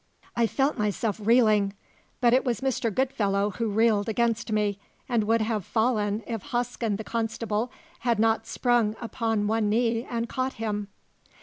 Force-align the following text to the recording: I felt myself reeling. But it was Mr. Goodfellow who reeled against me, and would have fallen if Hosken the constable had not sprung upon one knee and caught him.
I 0.35 0.47
felt 0.47 0.79
myself 0.79 1.19
reeling. 1.21 1.73
But 2.21 2.33
it 2.33 2.43
was 2.43 2.61
Mr. 2.61 2.91
Goodfellow 2.91 3.51
who 3.51 3.69
reeled 3.69 4.09
against 4.09 4.51
me, 4.51 4.79
and 5.07 5.25
would 5.25 5.41
have 5.41 5.63
fallen 5.63 6.23
if 6.25 6.41
Hosken 6.45 6.95
the 6.97 7.03
constable 7.03 7.71
had 7.99 8.17
not 8.17 8.47
sprung 8.47 8.95
upon 8.99 9.45
one 9.45 9.69
knee 9.69 10.03
and 10.09 10.27
caught 10.27 10.53
him. 10.53 10.87